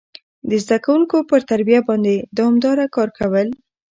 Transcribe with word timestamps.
د 0.49 0.51
زده 0.63 0.77
کوونکو 0.85 1.17
پر 1.29 1.39
تربيه 1.51 1.81
باندي 1.87 2.15
دوامداره 2.37 2.85
کار 2.95 3.09
کول، 3.19 3.47